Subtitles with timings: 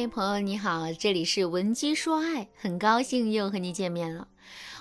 [0.00, 4.28] 嗨，朋友你好，这里是文姬说爱，很高兴又和你见面了。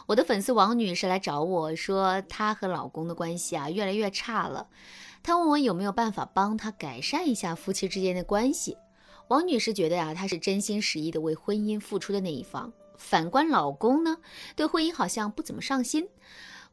[0.06, 4.68] 我的粉丝王女士来找我说，她和老公的关系啊越来越差了，
[5.24, 8.78] 她问我有没有办法帮她改善一下夫妻之间的关系。
[9.30, 14.18] 王女士觉得呀，她是真心实意的为婚姻付出的那一方，反观老公呢，
[14.56, 16.08] 对婚姻好像不怎么上心。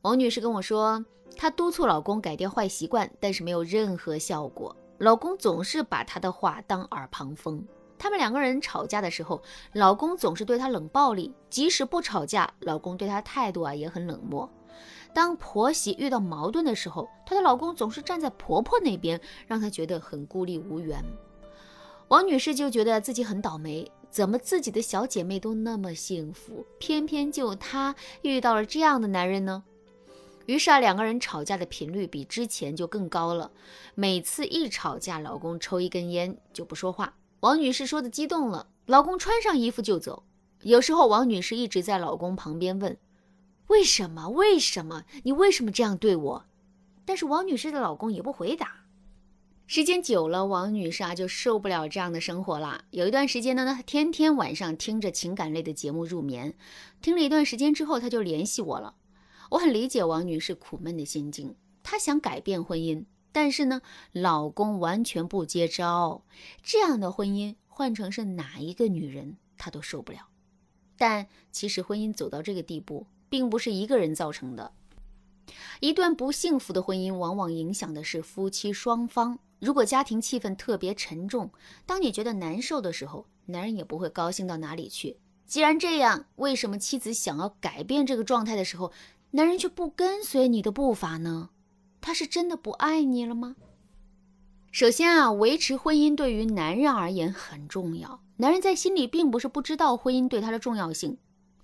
[0.03, 1.03] 王女士跟我说，
[1.35, 4.77] 她督促老公改掉坏习惯，但是没有任何效果。
[4.99, 7.67] 老公总是把她的话当耳旁风。
[8.05, 14.47] 他们两个人吵架的时候，老公总是对她冷暴力；即使不吵架，老公对她态度啊也很冷漠。
[15.15, 21.03] 当婆媳遇到矛盾的时候，她的老公总是站在婆婆那边，让她觉得很孤立无援。
[22.09, 29.65] 王女士就觉得自己很倒霉，怎么自己的小姐妹都那么幸福，偏偏就她遇到了这样的男人呢？
[30.45, 33.51] 于是啊，两个人吵架的频率比之前就更高了。
[33.95, 37.15] 每次一吵架，老公抽一根烟就不说话。
[37.45, 40.25] 王女士说的激动了，老公穿上衣服就走。
[40.63, 42.97] 有时候王女士一直在老公旁边问
[43.69, 44.31] ：“为什么？
[44.31, 45.05] 为什么？
[45.25, 46.47] 你为什么这样对我？”
[47.05, 48.87] 但是王女士的老公也不回答。
[49.67, 52.87] 时间久了，王女士啊就受不了这样的生活了。
[52.93, 56.55] 有一段时间呢，她天天晚上听着情感类的节目入眠。
[57.03, 58.95] 听了一段时间之后，她就联系我了。
[59.51, 63.05] 我很理解王女士苦闷的心境，她想改变婚姻，
[63.35, 63.83] 但是呢，
[64.13, 66.23] 老公完全不接招，
[66.63, 70.29] 这样的婚姻换成是哪一个女人她都受不了。
[70.97, 74.71] 但其实婚姻走到这个地步，并不是一个人造成的，
[75.81, 79.41] 一段不幸福的婚姻往往影响的是夫妻双方。
[79.59, 81.51] 如果家庭气氛特别沉重，
[81.85, 85.19] 当你觉得难受的时候，男人也不会高兴到哪里去。
[85.45, 88.93] 既然这样，为什么妻子想要改变这个状态的时候？
[89.33, 91.51] 男人却不跟随你的步伐呢？
[92.05, 93.57] 他是真的不爱你了吗？
[94.71, 98.21] 首先啊，维持婚姻对于男人而言很重要。
[98.37, 101.17] 男人在心里并不是不知道婚姻对他的重要性。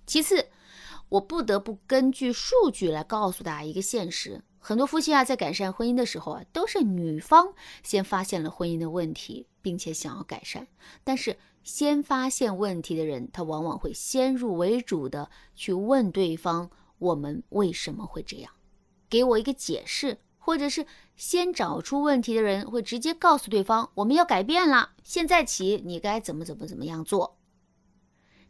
[0.07, 0.47] 其次，
[1.09, 7.53] 我不得不根据数据来告诉大家一个现实：很多夫妻啊，在改善婚姻的时候啊，都是女方
[7.83, 10.67] 先发现了婚姻的问题，并且想要改善。
[11.03, 16.71] 但是，先发现问题的人，他往往会先入为主的去问对方。
[16.97, 18.51] 我们为什么会这样？
[19.07, 20.85] 给我一个解释，或者是
[21.15, 27.37] 先找出问题的人会直接告诉对方我们要改变了，现在起你该怎么怎么怎么样做。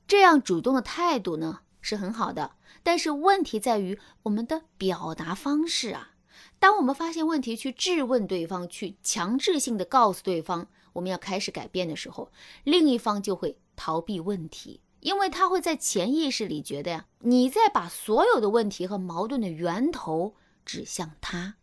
[0.08, 6.14] 这样主动的态度呢是很好的，但是问题在于我们的表达方式啊。
[6.60, 12.32] 当我们发现问题去质问对方，去强制性的告诉对方我们要开始改变的时候，
[12.64, 14.82] 另一方就会逃避问题。
[15.02, 21.56] 因为他会在潜意识里觉得呀，你在把所有的问题和矛盾的源头指向他，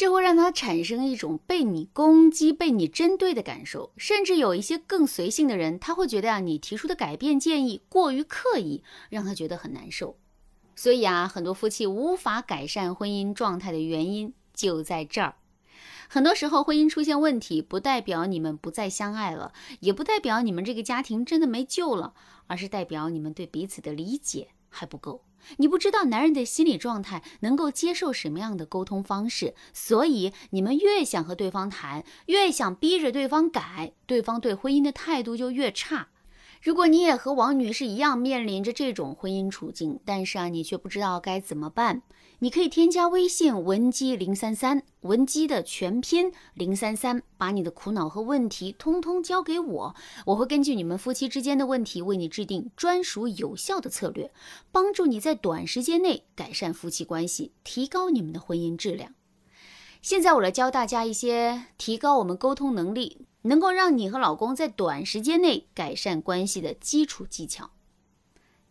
[0.00, 3.92] 这会让他产生一种被你攻击、被你针对的感受。
[3.98, 10.16] 甚至有一些更随性的人，他会觉得呀，你提出的改变建议过于刻意，让他觉得很难受。
[10.74, 15.34] 所以啊，很多夫妻无法改善婚姻状态的原因就在这儿。
[16.08, 22.14] 很多时候，婚姻出现问题，不代表你们不再相爱了，也不代表你们这个家庭真的没救了，
[22.46, 25.24] 而是代表你们对彼此的理解还不够。
[25.56, 36.08] 你不知道男人的心理状态，能够接受什么样的沟通方式，所以你们越想和对方谈，越想逼着对方改，对方对婚姻的态度就越差。
[36.60, 42.02] 如果你也和王女士一样面临着这种婚姻处境，但是啊，你却不知道该怎么办，
[42.40, 49.94] 你可以添加微信文姬零三三，文姬的全拼零三三，把你的苦恼和问题通通交给我，
[50.26, 54.30] 我会根据你们夫妻之间的问题，为你制定专属有效的策略，
[54.70, 59.14] 帮助你在短时间内改善夫妻关系，提高你们的婚姻质量。
[60.02, 63.26] 现在我来教大家一些提高我们沟通能力。
[63.42, 67.70] 能够让你和老公在短时间内改善关系的基础技巧，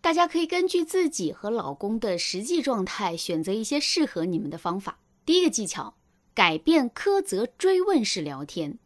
[0.02, 5.00] 大家可以根据自己和老公的实际状态选择一些适合你们的方法。
[5.26, 5.96] 第一个技巧，
[6.34, 8.80] 改变苛责追问式聊天。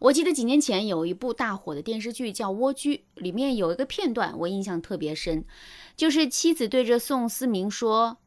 [0.00, 5.44] 我记得几年前有一部大火的电视剧叫《蜗居》，里面有一个片段我印象特别深，
[5.96, 8.18] 就是妻子对着宋思明说：“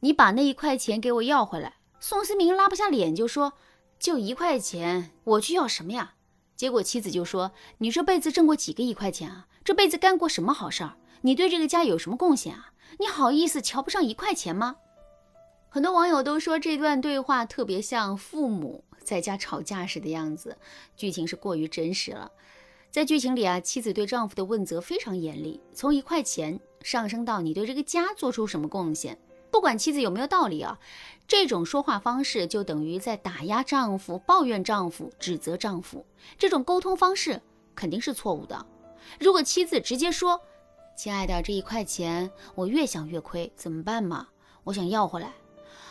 [0.00, 3.54] 你把那一块钱给我要回来。”宋思明拉不下脸就说
[3.98, 6.14] ：“就一块钱，我去要什么呀？”
[6.56, 9.46] 结果妻子就说：“你这辈子挣过几个一块钱啊？
[9.62, 10.96] 这辈子干过什么好事儿？
[11.20, 12.72] 你对这个家有什么贡献啊？
[12.98, 14.76] 你好意思瞧不上一块钱吗？”
[15.68, 20.56] 很多网友都说这段对话特别像父母在家吵架时的样子，
[20.96, 22.30] 剧情是过于真实了。
[22.90, 29.18] 在剧情里啊，妻子对丈夫的问责非常严厉，从一块钱上升到你对这个家做出什么贡献。
[29.56, 30.78] 不管妻子有没有道理啊，
[31.26, 36.04] 这种说话方式就等于在打压丈夫、抱怨丈夫、指责丈夫。
[36.36, 37.40] 这种沟通方式
[37.74, 38.66] 肯定是错误的。
[39.18, 40.38] 如果妻子直接说
[40.94, 44.28] ：“亲爱的，这一块钱我越想越亏，怎么办嘛？
[44.62, 45.32] 我想要回来。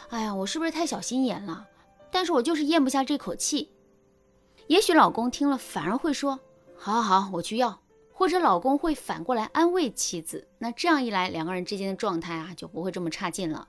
[0.09, 1.65] 哎呀，我是不是太小心眼了？
[2.11, 3.71] 但是我就是咽不下这口气。”
[4.69, 6.39] 也许老公听了反而会说
[6.77, 7.79] ：“好好好，我去要。”
[8.17, 10.47] 或者老公会反过来安慰妻子。
[10.59, 13.67] 那这样一来，两个人之间的状态啊就不会这么差劲了。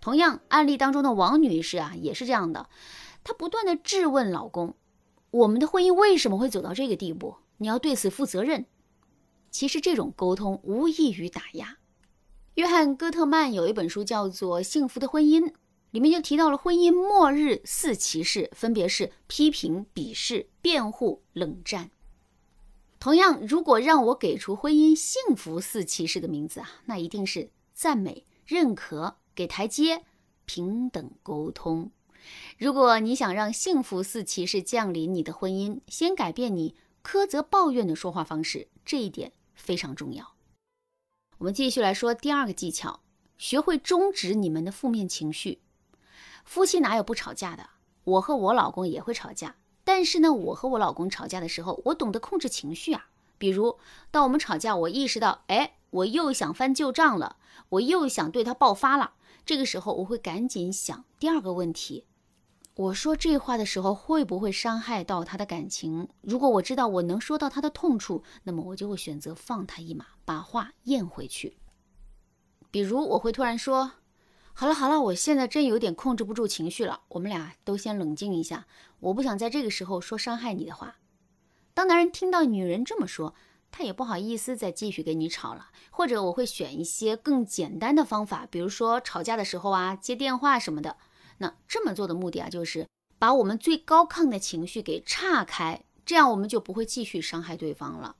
[0.00, 2.68] 同样，案例当中的王女士啊也是这样的，
[3.24, 4.76] 她不断的质问老公
[5.32, 7.34] ：“我们的婚姻为什么会走到这个地步？
[7.56, 8.66] 你要对此负责任。”
[9.50, 11.78] 其实这种沟通无异于打压。
[12.54, 15.42] 约翰·戈特曼有一本书叫做《幸福的婚姻》，
[15.90, 21.90] 里面就提到了婚姻末日四骑士，分别是批评、鄙视、辩护、冷战。
[23.02, 30.04] 同样，如果让我给出婚姻幸福四骑士的名字啊，那一定是赞美、认可、给台阶、
[30.44, 31.90] 平等沟通。
[32.58, 39.32] 如果你想让幸福四骑士降临你的婚姻，先改变你苛责、抱怨的说话方式，这一点。
[39.56, 40.34] 非常重要。
[41.38, 43.00] 我们继续来说第二个技巧，
[43.36, 45.60] 学会终止你们的负面情绪。
[46.44, 47.68] 夫妻哪有不吵架的？
[48.04, 53.06] 我和我老公也会吵架，但是呢，我和我老公吵架的时候，我懂得控制情绪啊。
[53.38, 53.78] 比如，
[54.10, 57.36] 当我们吵架，我意识到，哎，我又想翻旧账了，
[57.70, 59.14] 我又想对他爆发了。
[59.44, 62.04] 这个时候，我会赶紧想第二个问题。
[62.74, 66.08] 我说这话的时候会不会伤害到他的感情？
[66.20, 71.58] 如果我知道我能说到他的痛处，那么我就会选择放他一马，把话咽回去。
[72.70, 73.92] 比如我会突然说
[74.54, 78.66] ：“好了好了，我现在真有点控制不住情绪了，我们俩都先冷静一下，
[79.00, 80.98] 我不想在这个时候说伤害你的话。”
[81.74, 83.34] 当男人听到女人这么说，
[83.70, 85.68] 他也不好意思再继续跟你吵了。
[85.90, 90.98] 或者我会选一些更简单的方法，比如说吵架的时候啊，接电话什么的。
[91.38, 92.86] 那这么做的目的啊，就是
[93.18, 98.16] 把我们最高亢的情绪给岔开，这样我们就不会继续伤害对方了。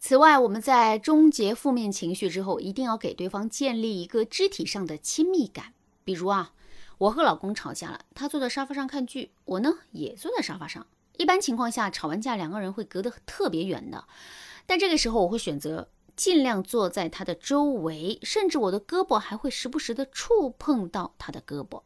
[0.00, 5.74] 此外，我们在终结负面情绪之后，一定要给对方建立一个肢体上的亲密感。
[6.02, 6.54] 比如啊，
[6.96, 10.86] 我和老公吵架了，他坐在沙发上看剧，我呢也坐在沙发上。
[11.18, 14.06] 一般情况下，吵完架两个人会隔得特别远的，
[14.66, 15.90] 但这个时候我会选择。
[16.16, 21.82] 尽量坐在他的周围，甚至我的胳膊还会时不时的触碰到他的胳膊。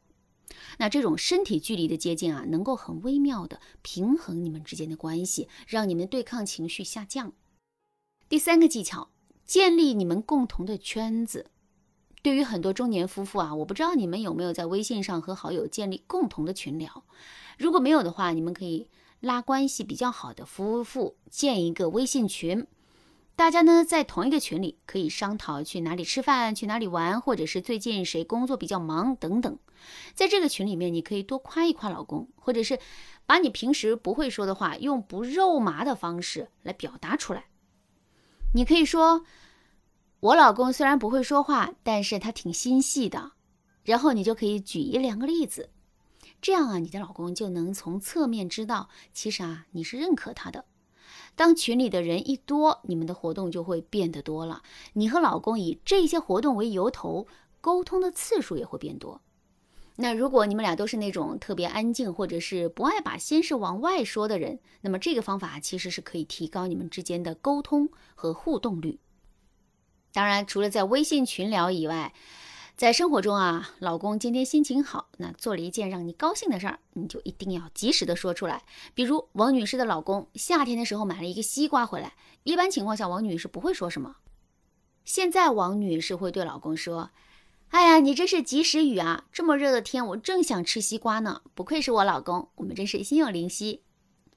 [0.78, 7.32] 那这种身体距离的接近啊，能够很微妙的平衡你们之间的关系，让你们对抗情绪下降。
[8.34, 9.10] 第三个技巧，
[9.46, 11.46] 建立你们共同的圈子。
[12.20, 17.04] 对于很多中年夫妇啊，我不知道你们有没有在微信上和好友建立共同的群聊。
[17.56, 18.88] 如果没有的话，你们可以
[19.20, 22.66] 拉关系比较好的夫妇建一个微信群。
[23.36, 29.56] 大家呢在同一个群里可以商讨去哪里吃饭、去哪里玩，或者是最近谁工作比较忙等等。
[30.12, 32.80] 在这个群里面，你可以多夸一夸老公，或者是
[33.26, 37.44] 把你平时不会说的话，用不肉麻的方式来表达出来。
[38.56, 39.24] 你可以说
[40.20, 43.32] ：“我老公虽然不会说话，但是他挺心细的。”
[43.82, 45.70] 然后你就可以举一两个例子，
[46.40, 50.64] 这样啊，你的老公就能从侧面知道，其实啊，你是认可他的。
[51.34, 54.62] 当群里的人一多，你们的活动就会变得多了。
[54.92, 57.26] 你和老公以这些活动为由头，
[57.60, 59.20] 沟通的次数也会变多。
[59.96, 68.98] 那如果你们俩都是那种特别安静，或者是不爱把心事往外说的人，那么这个方法其实是可以提高你们之间的沟通和互动率。
[70.12, 72.12] 当然，除了在微信群聊以外，
[72.76, 78.64] 在生活中啊，老公今天心情好，那做了一件让你高兴的事儿，你就一定要及时的说出来。
[78.94, 84.16] 比如王女士的老公夏天的时候买了一个西瓜回来，一般情况下王女士不会说什么。
[85.04, 87.10] 现在王女士会对老公说
[87.70, 89.24] ：“哎呀，你这是及时雨啊！
[89.32, 91.42] 这么热的天，我正想吃西瓜呢。
[91.54, 93.82] 不愧是我老公，我们真是心有灵犀。”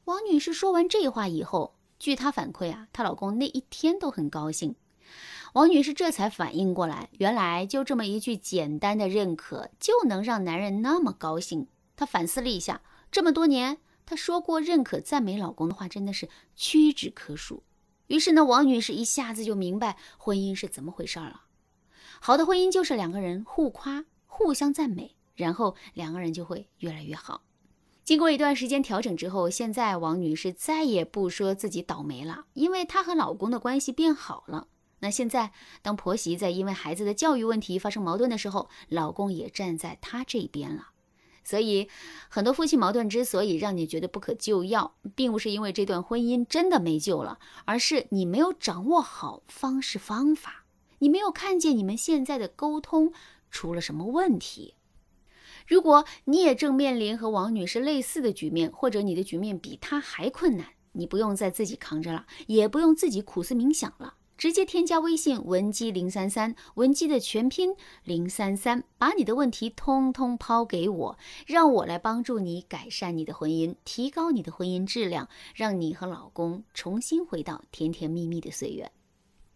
[0.06, 4.76] 王女士说完这话以后，据她反馈啊，她老公那一天都很高兴。
[5.54, 11.68] 王女士这才反应过来，原来就这么一句简单的认可就能让男人那么高兴。
[11.96, 12.82] 她反思了一下，
[13.12, 17.64] 这么多年她说过认可、赞美老公的话真的是屈指可数。
[18.08, 21.42] 于是呢，王女士一下子就明白婚姻是怎么回事了。
[22.20, 27.44] 好的婚姻就是两个人互夸、互相赞美，然后两个人就会越来越好。
[28.04, 34.68] 经过一段时间调整之后，现在王女士再也不说自己倒霉了，因为她和老公的关系变好了。
[35.00, 40.88] 那现在，当婆媳在因为孩子的教育问题发生矛盾的时候，老公也站在她这边了。
[41.44, 41.88] 所以，
[42.30, 50.66] 很多夫妻矛盾之所以让你觉得不可救药，并不是因为这段婚姻真的没救了，而是你没有掌握好方式方法，
[51.00, 53.12] 你没有看见你们现在的沟通
[53.50, 54.76] 出了什么问题。
[55.68, 60.68] 如果你也正面临和王女士类似的局面，或者你的局面比她还困难。
[60.94, 78.92] 你不用再自己扛着了，也不用自己苦思冥想了，直接添加微信文姬零三三，文姬的全拼零三三，把你的问题通通抛给我，让我来帮助你改善你的婚姻，提高你的婚姻质量，让你和老公重新回到甜甜蜜蜜的岁月。